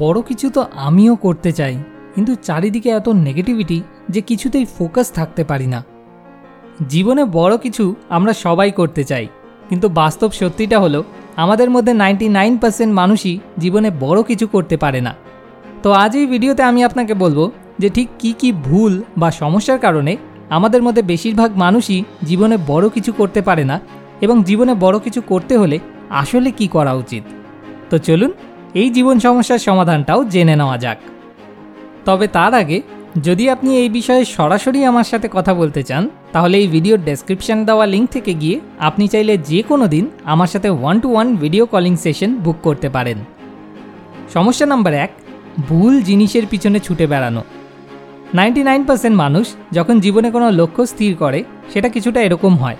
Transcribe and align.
বড় 0.00 0.18
কিছু 0.28 0.46
তো 0.56 0.60
আমিও 0.86 1.14
করতে 1.24 1.50
চাই, 1.58 1.74
কিন্তু 2.14 2.32
চারিদিকে 2.46 2.88
এত 2.98 3.08
নেগেটিভিটি 3.26 3.78
যে 4.14 4.20
কিছুতেই 4.28 4.66
ফোকাস 4.76 5.06
থাকতে 5.18 5.42
পারি 5.50 5.68
না। 5.74 5.80
জীবনে 6.92 7.22
বড় 7.38 7.54
কিছু 7.64 7.84
আমরা 8.16 8.32
সবাই 8.44 8.70
করতে 8.80 9.02
চাই, 9.10 9.26
কিন্তু 9.68 9.86
বাস্তব 10.00 10.30
সত্যিটা 10.40 10.78
হলো, 10.84 11.00
আমাদের 11.44 11.68
মধ্যে 11.74 11.92
নাইনটি 12.02 12.26
নাইন 12.38 12.54
পার্সেন্ট 12.62 12.92
মানুষই 13.00 13.34
জীবনে 13.62 13.88
বড় 14.04 14.20
কিছু 14.30 14.46
করতে 14.54 14.76
পারে 14.82 15.00
না। 15.06 15.12
তো 15.82 15.88
আজ 16.02 16.12
এই 16.20 16.26
ভিডিওতে 16.32 16.62
আমি 16.70 16.80
আপনাকে 16.88 17.14
বলব 17.22 17.38
যে 17.80 17.88
ঠিক 17.96 18.08
কি 18.20 18.30
কি 18.40 18.48
ভুল 18.66 18.92
বা 19.20 19.28
সমস্যার 19.42 19.78
কারণে 19.86 20.12
আমাদের 20.56 20.80
মধ্যে 20.86 21.02
বেশিরভাগ 21.12 21.50
মানুষই 21.64 22.00
জীবনে 22.28 22.56
বড় 22.70 22.86
কিছু 22.96 23.10
করতে 23.20 23.40
পারে 23.48 23.64
না, 23.70 23.76
এবং 24.24 24.36
জীবনে 24.48 24.72
বড় 24.84 24.96
কিছু 25.06 25.20
করতে 25.30 25.54
হলে 25.60 25.76
আসলে 26.22 26.48
কি 26.58 26.66
করা 26.76 26.92
উচিত। 27.02 27.24
তো 27.90 27.96
চলুন 28.06 28.30
এই 28.80 28.90
জীবন 28.90 29.18
সমস্যার 29.18 29.58
সমাধানটাও 29.58 30.24
জেনে 30.24 30.56
নেওয়া 30.56 30.78
যাক। 30.78 30.98
তবে 32.04 32.26
তার 32.26 32.54
আগে, 32.54 32.82
যদি 33.22 33.50
আপনি 33.50 33.70
এই 33.82 33.88
বিষয়ে 33.88 34.24
সরাসরি 34.24 34.84
আমার 34.84 35.04
সাথে 35.04 35.28
কথা 35.32 35.54
বলতে 35.54 35.82
চান, 35.82 36.02
তাহলে 36.32 36.58
এই 36.58 36.66
ভিডিওর 36.66 37.00
ডেসক্রিপশন 37.00 37.58
দেওয়া 37.64 37.86
লিঙ্ক 37.86 38.10
থেকে 38.10 38.34
গিয়ে 38.34 38.60
আপনি 38.78 39.08
চাইলে 39.08 39.38
যে 39.50 39.62
কোনো 39.62 39.88
দিন 39.88 40.04
আমার 40.24 40.46
সাথে 40.46 40.68
one 40.70 41.00
to 41.00 41.08
one 41.12 41.36
video 41.36 41.66
calling 41.66 41.96
session 41.96 42.30
book 42.34 42.56
করতে 42.62 42.88
পারেন। 42.88 43.18
সমস্যা 44.34 44.66
নাম্বার 44.66 44.94
এক, 44.94 45.10
ভুল 45.68 46.02
জিনিসের 46.02 46.44
পিছনে 46.46 46.78
ছুটে 46.80 47.06
বেড়ানো। 47.06 47.42
নাইনটি 48.34 48.62
নাইন 48.62 48.82
পার্সেন্ট 48.84 49.16
মানুষ 49.16 49.46
যখন 49.72 50.00
জীবনে 50.00 50.30
কোনো 50.30 50.50
লক্ষ্য 50.50 50.86
স্থির 50.86 51.12
করে, 51.16 51.44
সেটা 51.72 51.88
কিছুটা 51.88 52.20
এরকম 52.22 52.52
হয়। 52.56 52.76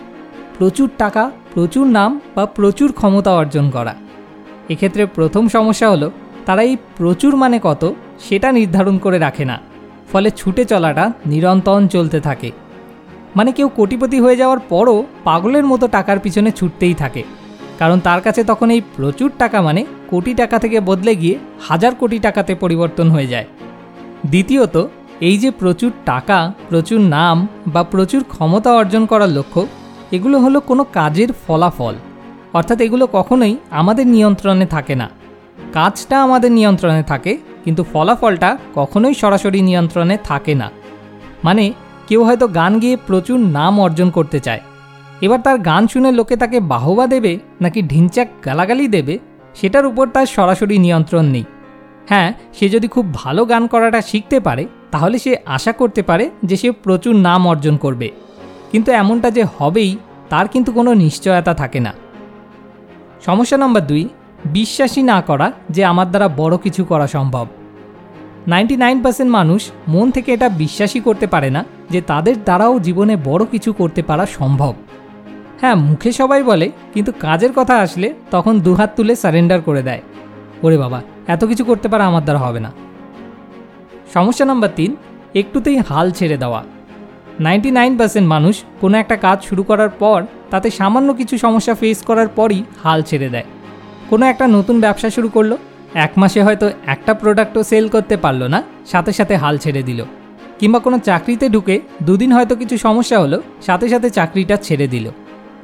প্রচুর 0.58 0.88
টাকা, 0.98 1.30
প্রচুর 1.54 1.86
নাম 1.86 2.20
বা 2.34 2.44
প্রচুর 2.46 2.92
ক্ষমতা 2.92 3.30
অর্জন 3.34 3.70
করা। 3.70 3.94
এক্ষেত্রে 4.68 5.06
প্রথম 5.06 5.48
সমস্যা 5.48 5.90
হলো, 5.90 6.10
তারা 6.46 6.62
এই 6.62 6.76
প্রচুর 6.96 7.36
মানে 7.36 7.60
কত 7.62 7.92
সেটা 8.20 8.52
নির্ধারণ 8.52 8.98
করে 8.98 9.18
রাখে 9.18 9.44
না। 9.44 9.58
ফলে 10.12 10.30
ছুটে 10.30 10.64
চলাটা 10.64 11.12
নিরন্তন 11.26 11.88
চলতে 11.88 12.20
থাকে। 12.20 12.50
মানে 13.36 13.52
কেউ 13.52 13.68
কোটিপতি 13.68 14.20
হয়ে 14.20 14.36
যাওয়ার 14.36 14.58
পরও 14.58 15.04
পাগলের 15.24 15.64
মতো 15.64 15.88
টাকার 15.88 16.18
পিছনে 16.18 16.50
ছুটতেই 16.50 16.94
থাকে। 16.94 17.22
কারণ 17.78 18.00
তার 18.00 18.20
কাছে 18.20 18.44
তখন 18.44 18.70
এই 18.70 18.82
প্রচুর 18.96 19.32
টাকা 19.38 19.62
মানে 19.62 19.86
কোটি 20.10 20.34
টাকা 20.34 20.58
থেকে 20.58 20.80
বদলে 20.80 21.16
গিয়ে 21.16 21.38
হাজার 21.60 21.94
কোটি 21.94 22.18
টাকাতে 22.18 22.54
পরিবর্তন 22.54 23.08
হয়ে 23.08 23.26
যায়। 23.26 23.44
দ্বিতীয়ত, 24.26 24.86
এই 25.20 25.38
যে 25.38 25.50
প্রচুর 25.50 25.92
টাকা, 26.04 26.52
প্রচুর 26.68 27.00
নাম 27.00 27.48
বা 27.66 27.82
প্রচুর 27.82 28.24
ক্ষমতা 28.24 28.74
অর্জন 28.74 29.06
করার 29.06 29.28
লক্ষ্য, 29.28 29.66
এগুলো 30.12 30.38
হলো 30.38 30.60
কোনো 30.60 30.84
কাজের 30.84 31.28
ফলাফল। 31.46 31.94
অর্থাৎ 32.52 32.80
এগুলো 32.80 33.08
কখনোই 33.12 33.56
আমাদের 33.70 34.06
নিয়ন্ত্রণে 34.06 34.66
থাকে 34.66 34.94
না। 34.94 35.10
কাজটা 35.72 36.22
আমাদের 36.22 36.52
নিয়ন্ত্রণে 36.52 37.02
থাকে, 37.02 37.36
কিন্তু 37.64 37.84
ফলাফলটা 37.92 38.58
কখনোই 38.74 39.14
সরাসরি 39.14 39.60
নিয়ন্ত্রণে 39.60 40.18
থাকে 40.24 40.54
না। 40.54 40.70
মানে 41.44 41.72
কেউ 42.08 42.24
হয়তো 42.24 42.48
গান 42.48 42.78
গেয়ে 42.78 42.96
প্রচুর 43.06 43.38
নাম 43.38 43.80
অর্জন 43.80 44.10
করতে 44.10 44.40
চায়। 44.40 44.60
এবার 45.20 45.38
তার 45.38 45.58
গান 45.58 45.86
শুনে 45.86 46.12
লোকে 46.12 46.36
তাকে 46.36 46.60
বাহবা 46.60 47.06
দেবে, 47.06 47.38
নাকি 47.60 47.82
ঢিনচাক 47.82 48.28
গালাগালি 48.44 48.88
দেবে, 48.88 49.18
সেটার 49.54 49.86
উপর 49.86 50.08
তার 50.08 50.26
সরাসরি 50.26 50.78
নিয়ন্ত্রণ 50.78 51.24
নেই। 51.24 51.44
হ্যাঁ 52.08 52.32
সে 52.52 52.68
যদি 52.68 52.88
খুব 52.88 53.14
ভালো 53.14 53.44
গান 53.44 53.66
করাটা 53.66 54.00
শিখতে 54.02 54.40
পারে, 54.40 54.66
তাহলে 54.90 55.18
সে 55.18 55.36
আশা 55.46 55.72
করতে 55.72 56.02
পারে 56.02 56.30
যে 56.44 56.56
সে 56.56 56.70
প্রচুর 56.70 57.16
নাম 57.16 57.48
অর্জন 57.48 57.76
করবে। 57.76 58.10
কিন্তু 58.72 58.92
এমনটা 58.92 59.30
যে 59.30 59.44
হবেই, 59.58 59.96
তার 60.28 60.48
কিন্তু 60.48 60.72
কোনো 60.72 60.94
নিশ্চয়তা 60.94 61.54
থাকে 61.54 61.80
না। 61.80 61.94
সমস্যা 63.26 63.56
নম্বর 63.56 63.80
দুই, 63.80 64.04
বিশ্বাসই 64.56 65.02
না 65.12 65.18
করা 65.20 65.46
যে 65.70 65.82
আমার 65.84 66.08
দ্বারা 66.10 66.28
বড় 66.36 66.54
কিছু 66.56 66.82
করা 66.84 67.06
সম্ভব। 67.06 67.46
নাইনটি 68.46 68.76
নাইন 68.76 68.98
পার্সেন্ট 69.02 69.30
মানুষ 69.38 69.62
মন 69.88 70.06
থেকে 70.10 70.30
এটা 70.32 70.48
বিশ্বাসই 70.62 71.00
করতে 71.00 71.26
পারে 71.26 71.48
না 71.50 71.62
যে 71.90 72.00
তাদের 72.00 72.36
দ্বারাও 72.44 72.74
জীবনে 72.78 73.14
বড় 73.24 73.42
কিছু 73.52 73.70
করতে 73.72 74.02
পারা 74.02 74.24
সম্ভব। 74.38 74.74
হ্যাঁ 75.60 75.76
মুখে 75.88 76.10
সবাই 76.12 76.42
বলে, 76.42 76.66
কিন্তু 76.94 77.10
কাজের 77.20 77.52
কথা 77.52 77.74
আসলে 77.80 78.08
তখন 78.30 78.54
দুহাত 78.60 78.90
তুলে 78.96 79.14
সারেন্ডার 79.16 79.60
করে 79.60 79.82
দেয়। 79.82 80.02
ওরে 80.62 80.76
বাবা, 80.78 81.00
এত 81.26 81.42
কিছু 81.44 81.64
করতে 81.64 81.86
পারা 81.88 82.04
আমার 82.06 82.24
দ্বারা 82.24 82.38
হবে 82.38 82.60
না। 82.60 82.70
সমস্যা 84.14 84.44
নাম্বার 84.44 84.70
তিন, 84.76 84.90
একটুতেই 85.34 85.78
হাল 85.88 86.06
ছেড়ে 86.10 86.36
দেওয়া। 86.36 86.60
নাইনটি 87.40 87.70
নাইন 87.70 87.92
পার্সেন্ট 87.98 88.26
মানুষ 88.28 88.54
কোনো 88.80 88.94
একটা 88.98 89.16
কাজ 89.16 89.38
শুরু 89.42 89.62
করার 89.62 89.92
পর 90.02 90.18
তাতে 90.50 90.68
সামান্য 90.70 91.08
কিছু 91.14 91.34
সমস্যা 91.38 91.74
ফেস 91.74 91.98
করার 92.08 92.28
পরই 92.28 92.60
হাল 92.84 93.00
ছেড়ে 93.02 93.28
দেয়। 93.28 93.46
কোনো 94.10 94.24
একটা 94.26 94.46
নতুন 94.46 94.76
ব্যবসা 94.80 95.08
শুরু 95.10 95.28
করল, 95.28 95.52
এক 95.94 96.12
মাসে 96.16 96.40
হয়তো 96.42 96.66
একটা 96.86 97.12
প্রোডাক্টও 97.14 97.62
সেল 97.62 97.84
করতে 97.88 98.16
পারল 98.16 98.42
না, 98.54 98.58
সাথে 98.92 99.12
সাথে 99.12 99.34
হাল 99.36 99.54
ছেড়ে 99.58 99.82
দিল। 99.82 100.00
কিংবা 100.60 100.78
কোনো 100.78 100.96
চাকরিতে 100.98 101.48
ঢুকে 101.48 101.74
দুদিন 102.02 102.30
হয়তো 102.32 102.54
কিছু 102.56 102.76
সমস্যা 102.78 103.18
হলো, 103.20 103.38
সাথে 103.66 103.86
সাথে 103.88 104.08
চাকরিটা 104.10 104.56
ছেড়ে 104.56 104.86
দিল। 104.88 105.06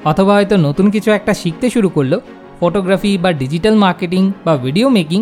অথবা 0.05 0.33
হয়তো 0.35 0.57
নতুন 0.57 0.87
কিছু 0.91 1.11
একটা 1.11 1.33
শিখতে 1.35 1.67
শুরু 1.71 1.89
করল 1.89 2.13
ফটোগ্রাফি 2.61 3.19
বা 3.19 3.33
ডিজিটাল 3.33 3.75
মার্কেটিং 3.75 4.23
বা 4.47 4.57
ভিডিও 4.57 4.89
মেকিং 4.89 5.21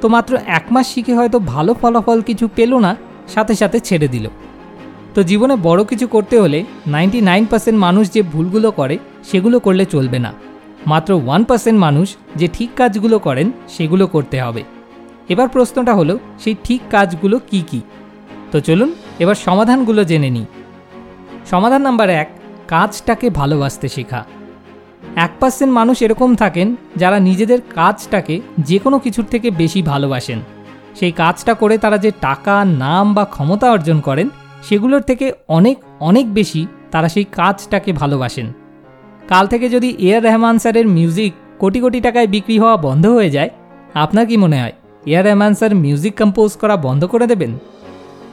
তো 0.00 0.06
মাত্র 0.08 0.32
এক 0.58 0.66
মাস 0.70 0.86
শিখে 0.94 1.14
হয়তো 1.14 1.38
ভালো 1.52 1.72
ফলাফল 1.74 2.18
কিছু 2.22 2.44
পেল 2.56 2.72
না, 2.78 2.92
সাথে 3.34 3.54
সাথে 3.54 3.78
ছেড়ে 3.80 4.08
দিল। 4.08 4.26
তো 5.14 5.22
জীবনে 5.22 5.56
বড় 5.56 5.84
কিছু 5.84 6.06
করতে 6.06 6.40
হলে 6.40 6.64
নাইনটি 6.86 7.20
নাইন 7.20 7.46
পার্সেন্ট 7.46 7.78
মানুষ 7.78 8.10
যে 8.12 8.22
ভুলগুলো 8.22 8.70
করে, 8.70 8.98
সেগুলো 9.24 9.60
করলে 9.60 9.84
চলবে 9.84 10.18
না। 10.18 10.32
মাত্র 10.86 11.12
ওয়ান 11.12 11.44
পার্সেন্ট 11.44 11.80
মানুষ 11.80 12.16
যে 12.36 12.48
ঠিক 12.52 12.70
কাজগুলো 12.76 13.18
করেন, 13.18 13.52
সেগুলো 13.68 14.06
করতে 14.06 14.40
হবে। 14.40 14.62
এবার 15.28 15.48
প্রশ্নটা 15.48 15.94
হলো, 15.94 16.18
সেই 16.38 16.54
ঠিক 16.64 16.80
কাজগুলো 16.90 17.38
কি 17.50 17.64
কি? 17.70 17.80
তো 18.52 18.60
চলুন, 18.60 18.92
এবার 19.18 19.34
সমাধানগুলো 19.34 20.04
জেনে 20.04 20.30
নিই। 20.30 20.44
সমাধান 21.50 21.82
নাম্বার 21.82 22.10
এক, 22.10 22.28
কাজটাকে 22.68 23.30
ভালোবাসতে 23.30 23.88
শেখা। 23.88 24.24
এক 25.16 25.30
পার্সেন্ট 25.40 25.72
মানুষ 25.72 26.02
এরকম 26.02 26.34
থাকেন, 26.34 26.76
যারা 26.96 27.18
নিজেদের 27.18 27.60
কাজটাকে 27.74 28.40
যে 28.58 28.78
কোনো 28.78 28.98
কিছুর 28.98 29.24
থেকে 29.24 29.50
বেশি 29.50 29.82
ভালোবাসেন। 29.82 30.40
সেই 30.94 31.12
কাজটা 31.12 31.54
করে 31.54 31.78
তারা 31.78 31.98
যে 31.98 32.10
টাকা, 32.20 32.64
নাম 32.64 33.14
বা 33.14 33.24
ক্ষমতা 33.24 33.70
অর্জন 33.70 34.00
করেন 34.00 34.28
সেগুলোর 34.66 35.02
থেকে 35.02 35.26
অনেক 35.48 35.76
অনেক 36.00 36.26
বেশি 36.34 36.62
তারা 36.92 37.08
সেই 37.08 37.26
কাজটাকে 37.38 37.90
ভালোবাসেন। 37.92 38.46
কাল 39.28 39.44
থেকে 39.46 39.66
যদি 39.68 39.88
এয়ার 39.98 40.22
রহমান 40.24 40.56
স্যারের 40.58 40.86
মিউজিক 40.96 41.32
কোটি 41.58 41.78
কোটি 41.80 41.98
টাকায় 42.00 42.26
বিক্রি 42.26 42.56
হওয়া 42.58 42.76
বন্ধ 42.76 43.04
হয়ে 43.06 43.30
যায়, 43.30 43.50
আপনার 43.94 44.24
কি 44.26 44.36
মনে 44.36 44.60
হয় 44.60 44.74
A R 45.06 45.24
Rahman 45.26 45.52
sir 45.54 45.72
music 45.74 46.14
compose 46.20 46.50
করা 46.56 46.76
বন্ধ 46.76 47.02
করে 47.04 47.26
দেবেন? 47.26 47.52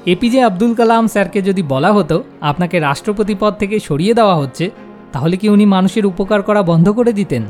এপিজে 0.06 0.40
আব্দুল 0.44 0.74
কালাম 0.76 1.06
স্যারকে 1.08 1.40
যদি 1.42 1.62
বলা 1.62 1.92
হতো, 1.94 2.24
আপনাকে 2.42 2.80
রাষ্ট্রপতি 2.80 3.36
পদ 3.40 3.54
থেকে 3.62 3.76
সরিয়ে 3.80 4.14
দেওয়া 4.14 4.36
হচ্ছে, 4.36 4.66
তাহলে 5.12 5.36
কি 5.38 5.48
উনি 5.50 5.66
মানুষের 5.66 6.06
উপকার 6.06 6.42
করা 6.42 6.62
বন্ধ 6.62 6.88
করে 6.90 7.12
দিতেন? 7.14 7.44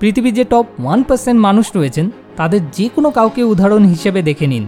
পৃথিবীর 0.00 0.34
যে 0.34 0.44
টপ 0.44 0.66
ওয়ান 0.82 1.00
পার্সেন্ট 1.02 1.38
মানুষ 1.40 1.66
রয়েছেন, 1.76 2.06
তাদের 2.36 2.60
যে 2.70 2.86
কোনো 2.94 3.08
কাউকে 3.10 3.42
উদাহরণ 3.42 3.84
হিসেবে 3.84 4.20
দেখে 4.22 4.46
নিন। 4.46 4.64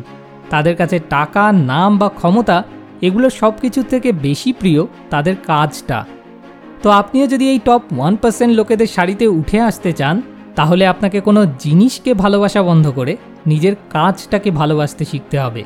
তাদের 0.51 0.75
কাছে 0.77 0.97
টাকা, 1.09 1.45
নাম 1.53 1.91
বা 1.99 2.09
ক্ষমতা 2.09 2.57
এগুলো 3.03 3.31
সব 3.31 3.53
কিছুর 3.61 3.85
থেকে 3.85 4.13
বেশি 4.13 4.53
প্রিয় 4.53 4.83
তাদের 5.11 5.35
কাজটা। 5.47 5.99
তো 6.83 6.91
আপনিও 6.91 7.27
যদি 7.27 7.45
এই 7.49 7.59
টপ 7.65 7.83
ওয়ান 7.97 8.15
পার্সেন্ট 8.17 8.53
লোকেদের 8.55 8.87
শাড়িতে 8.87 9.25
উঠে 9.41 9.59
আসতে 9.61 9.93
চান, 9.93 10.23
তাহলে 10.57 10.87
আপনাকে 10.87 11.21
কোনো 11.21 11.41
জিনিসকে 11.59 12.15
ভালোবাসা 12.15 12.63
বন্ধ 12.63 12.87
করে 12.91 13.17
নিজের 13.47 13.75
কাজটাকে 13.91 14.51
ভালোবাসতে 14.51 15.05
শিখতে 15.05 15.37
হবে। 15.39 15.65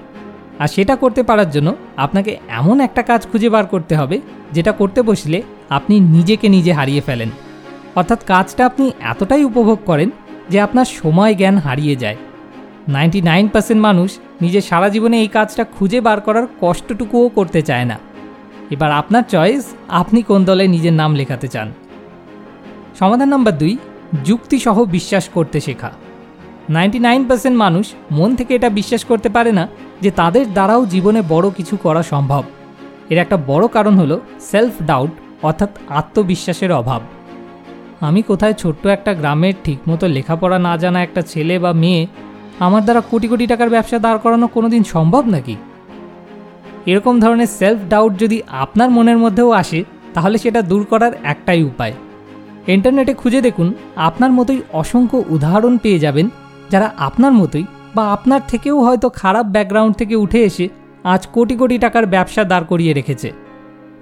আর 0.59 0.69
সেটা 0.69 0.97
করতে 0.97 1.23
পারার 1.23 1.51
জন্য 1.51 1.69
আপনাকে 1.97 2.33
এমন 2.49 2.81
একটা 2.81 3.03
কাজ 3.03 3.21
খুঁজে 3.27 3.49
বার 3.49 3.67
করতে 3.67 3.95
হবে, 3.97 4.21
যেটা 4.53 4.73
করতে 4.73 5.03
বসলে 5.03 5.43
আপনি 5.69 6.01
নিজেকে 6.01 6.49
নিজে 6.49 6.73
হারিয়ে 6.73 7.01
ফেলেন। 7.01 7.31
অর্থাৎ 7.95 8.21
কাজটা 8.25 8.67
আপনি 8.67 8.85
এতটাই 9.01 9.45
উপভোগ 9.45 9.79
করেন 9.87 10.11
যে 10.51 10.61
আপনার 10.61 10.85
সময় 10.85 11.35
জ্ঞান 11.35 11.57
হারিয়ে 11.59 11.97
যায়। 11.97 12.17
নাইনটি 12.89 13.21
নাইন 13.21 13.47
পার্সেন্ট 13.49 13.81
মানুষ 13.83 14.11
নিজের 14.41 14.63
সারা 14.63 14.89
জীবনে 14.89 15.21
এই 15.21 15.29
কাজটা 15.29 15.65
খুঁজে 15.65 16.01
বার 16.01 16.21
করার 16.21 16.47
কষ্টটুকুও 16.61 17.29
করতে 17.29 17.63
চায় 17.63 17.85
না। 17.85 17.99
এবার 18.71 18.93
আপনার 18.93 19.23
চয়েস 19.29 19.65
আপনি 19.89 20.23
কোন 20.23 20.45
দলে 20.45 20.69
নিজের 20.69 20.93
নাম 20.93 21.15
লেখাতে 21.15 21.49
চান। 21.49 21.73
সমাধান 22.99 23.29
নাম্বার 23.29 23.59
দুই, 23.59 23.77
যুক্তিসহ 24.25 24.85
বিশ্বাস 24.85 25.29
করতে 25.29 25.61
শেখা। 25.61 25.91
নাইনটি 26.69 26.99
নাইন 26.99 27.29
পার্সেন্ট 27.29 27.59
মানুষ 27.59 27.93
মন 28.11 28.37
থেকে 28.37 28.55
এটা 28.55 28.69
বিশ্বাস 28.69 29.05
করতে 29.05 29.29
পারে 29.29 29.53
না 29.53 29.69
যে 30.01 30.11
তাদের 30.11 30.53
দ্বারাও 30.53 30.87
জীবনে 30.87 31.23
বড় 31.29 31.51
কিছু 31.57 31.77
করা 31.77 32.03
সম্ভব। 32.03 32.43
এর 33.11 33.19
একটা 33.19 33.37
বড় 33.47 33.69
কারণ 33.69 33.95
হলো 33.95 34.21
সেলফ 34.41 34.73
ডাউট 34.83 35.11
অর্থাৎ 35.43 35.71
আত্মবিশ্বাসের 35.89 36.73
অভাব। 36.73 37.03
আমি 38.01 38.23
কোথায় 38.23 38.53
ছোট্ট 38.53 38.87
একটা 38.87 39.15
গ্রামের 39.15 39.55
ঠিকমতো 39.65 40.09
লেখাপড়া 40.09 40.59
না 40.59 40.77
জানা 40.77 41.03
একটা 41.03 41.23
ছেলে 41.23 41.59
বা 41.59 41.73
মেয়ে 41.73 42.07
আমার 42.61 42.83
দ্বারা 42.85 43.01
কোটি 43.01 43.29
কোটি 43.29 43.47
টাকার 43.47 43.71
ব্যবসা 43.71 43.99
দাঁড় 43.99 44.19
করানো 44.19 44.47
কোনো 44.47 44.69
দিন 44.69 44.83
সম্ভব 44.85 45.27
নাকি? 45.27 45.57
এরকম 46.87 47.21
ধরনের 47.21 47.47
সেলফ 47.47 47.79
ডাউট 47.89 48.19
যদি 48.19 48.43
আপনার 48.49 48.91
মনের 48.91 49.19
মধ্যেও 49.19 49.51
আসে, 49.51 49.85
তাহলে 50.15 50.39
সেটা 50.39 50.63
দূর 50.63 50.85
করার 50.85 51.13
একটাই 51.25 51.63
উপায়। 51.63 51.93
ইন্টারনেটে 52.67 53.15
খুঁজে 53.15 53.41
দেখুন, 53.41 53.75
আপনার 53.97 54.33
মতোই 54.33 54.61
অসংখ্য 54.73 55.25
উদাহরণ 55.29 55.79
পেয়ে 55.79 55.99
যাবেন, 55.99 56.31
যারা 56.71 56.91
আপনার 56.97 57.33
মতোই 57.33 57.65
বা 57.95 58.13
আপনার 58.13 58.41
থেকেও 58.49 58.81
হয়তো 58.81 59.09
খারাপ 59.09 59.47
ব্যাকগ্রাউন্ড 59.47 59.97
থেকে 59.97 60.17
উঠে 60.17 60.43
এসে 60.43 60.69
আজ 61.05 61.27
কোটি 61.27 61.57
কোটি 61.57 61.79
টাকার 61.79 62.07
ব্যবসা 62.07 62.45
দাঁড় 62.45 62.65
করিয়ে 62.65 62.93
রেখেছে। 62.93 63.33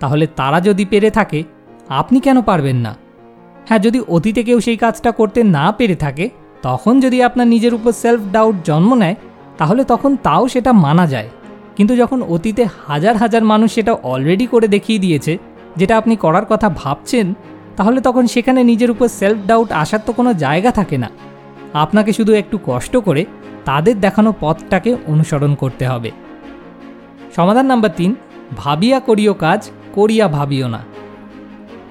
তাহলে 0.00 0.26
তারা 0.36 0.60
যদি 0.60 0.84
পেরে 0.84 1.10
থাকে, 1.10 1.42
আপনি 1.88 2.20
কেন 2.20 2.42
পারবেন 2.42 2.76
না? 2.76 2.94
হ্যাঁ 3.68 3.78
যদি 3.78 4.00
অতীতে 4.08 4.42
কেউ 4.42 4.60
সেই 4.60 4.76
কাজটা 4.76 5.10
করতে 5.10 5.42
না 5.42 5.72
পেরে 5.72 5.94
থাকে 5.94 6.30
তখন 6.64 7.00
যদি 7.00 7.22
আপনার 7.22 7.46
নিজের 7.46 7.74
উপর 7.74 7.92
সেলফ 7.92 8.20
ডাউট 8.32 8.56
জন্ম 8.64 8.94
নেয়, 8.94 9.14
তাহলে 9.58 9.84
তখন 9.84 10.16
তাও 10.16 10.48
সেটা 10.48 10.72
মানা 10.72 11.06
যায়। 11.06 11.28
কিন্তু 11.76 11.96
যখন 11.96 12.22
অতীতে 12.22 12.64
হাজার 12.86 13.16
হাজার 13.16 13.44
মানুষ 13.44 13.72
সেটা 13.72 13.92
অলরেডি 13.92 14.46
করে 14.46 14.68
দেখিয়ে 14.68 14.98
দিয়েছে, 14.98 15.38
যেটা 15.76 15.98
আপনি 15.98 16.16
করার 16.16 16.44
কথা 16.44 16.68
ভাবছেন, 16.68 17.34
তাহলে 17.76 18.00
তখন 18.00 18.26
সেখানে 18.26 18.64
নিজের 18.64 18.90
উপর 18.90 19.08
সেলফ 19.08 19.38
ডাউট 19.46 19.72
আসার 19.72 20.00
তো 20.06 20.12
কোনো 20.12 20.34
জায়গা 20.34 20.70
থাকে 20.70 20.98
না। 20.98 21.08
আপনাকে 21.74 22.12
শুধু 22.12 22.32
একটু 22.32 22.58
কষ্ট 22.66 22.96
করে 22.96 23.24
তাদের 23.64 24.00
দেখানো 24.00 24.34
পথটাকে 24.40 24.96
অনুসরণ 25.06 25.54
করতে 25.54 25.86
হবে। 25.86 26.10
সমাধান 27.36 27.66
নাম্বার 27.66 27.90
তিন, 27.96 28.14
ভাবিয়া 28.56 29.00
করিও 29.00 29.34
কাজ, 29.34 29.70
করিয়া 29.94 30.28
ভাবিও 30.28 30.68
না। 30.68 30.80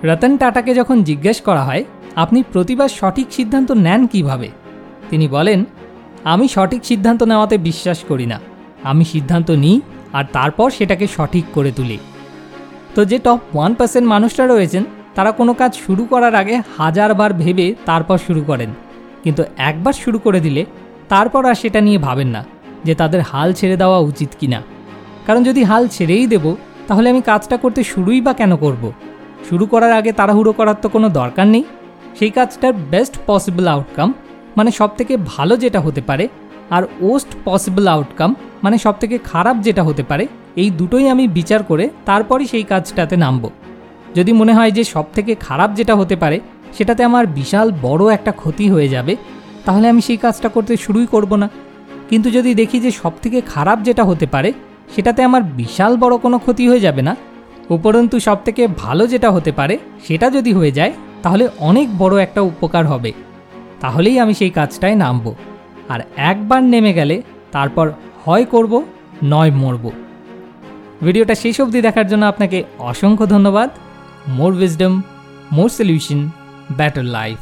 রতন 0.04 0.38
টাটাকে 0.38 0.74
যখন 0.74 1.04
জিজ্ঞেস 1.04 1.42
করা 1.42 1.64
হয়, 1.64 1.84
আপনি 2.16 2.44
প্রতিবার 2.54 2.90
সঠিক 2.90 3.28
সিদ্ধান্ত 3.32 3.72
নেন 3.72 4.08
কীভাবে? 4.08 4.63
তিনি 5.10 5.28
বলেন, 5.28 5.66
আমি 6.24 6.48
সঠিক 6.48 6.86
সিদ্ধান্ত 6.86 7.24
নেওয়াতে 7.24 7.58
বিশ্বাস 7.58 8.00
করি 8.08 8.26
না। 8.26 8.40
আমি 8.84 9.06
সিদ্ধান্ত 9.06 9.52
নিই 9.52 9.82
আর 10.14 10.26
তারপর 10.34 10.70
সেটাকে 10.70 11.08
সঠিক 11.08 11.46
করে 11.54 11.72
তুলি। 11.72 11.98
তো 12.96 13.06
যে 13.06 13.20
টপ 13.20 13.40
ওয়ান 13.54 13.74
পার্সেন্ট 13.74 14.08
মানুষরা 14.08 14.48
রয়েছেন, 14.48 14.84
তারা 15.16 15.32
কোনো 15.32 15.54
কাজ 15.54 15.76
শুরু 15.76 16.06
করার 16.06 16.36
আগে 16.36 16.62
হাজারবার 16.78 17.34
ভেবে 17.34 17.76
তারপর 17.86 18.18
শুরু 18.18 18.42
করেন। 18.42 18.70
কিন্তু 19.24 19.44
একবার 19.58 19.94
শুরু 19.94 20.20
করে 20.20 20.40
দিলে 20.40 20.66
তারপর 21.10 21.46
আর 21.46 21.56
সেটা 21.56 21.82
নিয়ে 21.82 21.98
ভাবেন 21.98 22.28
না 22.28 22.46
যে 22.84 22.96
তাদের 22.96 23.22
হাল 23.22 23.54
ছেড়ে 23.54 23.78
দেওয়া 23.78 24.00
উচিত 24.00 24.30
কিনা। 24.40 24.62
কারণ 25.26 25.44
যদি 25.44 25.64
হাল 25.64 25.88
ছেড়েই 25.88 26.28
দেব, 26.28 26.56
তাহলে 26.88 27.10
আমি 27.10 27.22
কাজটা 27.22 27.58
করতে 27.58 27.84
শুরুই 27.84 28.22
বা 28.22 28.34
কেন 28.34 28.56
করব। 28.56 28.92
শুরু 29.50 29.66
করার 29.66 29.94
আগে 29.94 30.12
তাড়াহুড়ো 30.12 30.52
করার 30.52 30.76
তো 30.82 30.90
কোনো 30.90 31.10
দরকার 31.10 31.48
নেই। 31.48 31.64
সেই 32.20 32.30
কাজটার 32.30 32.74
বেস্ট 32.74 33.18
পসিবল 33.26 33.68
আউটকাম 33.68 34.14
মানে 34.58 34.72
সবথেকে 34.72 35.18
ভালো 35.18 35.58
যেটা 35.58 35.80
হতে 35.80 36.02
পারে 36.02 36.28
আর 36.72 36.84
ওস্ট 37.02 37.28
পসিবল 37.46 37.88
আউটকাম 37.88 38.36
মানে 38.64 38.78
সবথেকে 38.78 39.18
খারাপ 39.18 39.56
যেটা 39.58 39.84
হতে 39.84 40.04
পারে, 40.04 40.28
এই 40.56 40.70
দুটোই 40.70 41.10
আমি 41.10 41.28
বিচার 41.28 41.64
করে 41.64 41.90
তারপরই 42.06 42.46
সেই 42.46 42.64
কাজটাতে 42.64 43.16
নামব। 43.16 43.50
যদি 44.16 44.34
মনে 44.34 44.54
হয় 44.54 44.72
যে 44.72 44.84
সবথেকে 44.84 45.36
খারাপ 45.36 45.70
যেটা 45.76 45.96
হতে 45.96 46.16
পারে, 46.16 46.40
সেটাতে 46.78 47.04
আমার 47.04 47.28
বিশাল 47.28 47.72
বড় 47.82 48.14
একটা 48.14 48.32
ক্ষতি 48.32 48.70
হয়ে 48.70 48.88
যাবে, 48.88 49.16
তাহলে 49.66 49.86
আমি 49.90 50.02
সেই 50.02 50.18
কাজটা 50.18 50.50
করতে 50.50 50.78
শুরুই 50.78 51.06
করব 51.06 51.36
না। 51.36 51.50
কিন্তু 52.10 52.30
যদি 52.30 52.54
দেখি 52.54 52.80
যে 52.80 52.92
সবথেকে 52.92 53.42
খারাপ 53.42 53.78
যেটা 53.82 54.04
হতে 54.04 54.26
পারে, 54.26 54.54
সেটাতে 54.96 55.24
আমার 55.24 55.44
বিশাল 55.44 55.98
বড় 55.98 56.18
কোনো 56.18 56.38
ক্ষতি 56.38 56.68
হয়ে 56.70 56.80
যাবে 56.80 57.02
না, 57.02 57.16
উপরন্তু 57.70 58.20
সবথেকে 58.20 58.68
ভালো 58.68 59.08
যেটা 59.08 59.32
হতে 59.32 59.52
পারে, 59.52 59.78
সেটা 60.08 60.30
যদি 60.30 60.54
হয়ে 60.54 60.72
যায়, 60.72 60.94
তাহলে 61.22 61.48
অনেক 61.60 61.88
বড় 61.98 62.22
একটা 62.22 62.42
উপকার 62.42 62.88
হবে। 62.88 63.14
তাহলেই 63.84 64.18
আমি 64.20 64.34
সেই 64.34 64.50
কাজটায় 64.50 64.98
নামব। 65.04 65.26
আর 65.90 66.00
একবার 66.32 66.62
নেমে 66.64 66.94
গেলে 66.94 67.16
তারপর 67.52 67.88
হয় 68.26 68.46
করব, 68.46 68.74
নয় 69.24 69.52
মরব। 69.52 69.86
ভিডিওটা 71.06 71.36
শেষ 71.36 71.56
অবধি 71.62 71.80
দেখার 71.82 72.08
জন্য 72.08 72.24
আপনাকে 72.26 72.58
অসংখ্য 72.90 73.26
ধন্যবাদ। 73.26 73.70
More 74.28 74.52
wisdom 74.54 74.94
more 75.52 75.70
solution 75.70 76.20
better 76.78 77.06
life 77.18 77.40